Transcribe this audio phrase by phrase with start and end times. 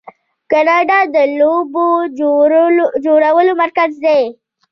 [0.51, 1.87] کاناډا د لوبو
[3.05, 4.21] جوړولو مرکز دی.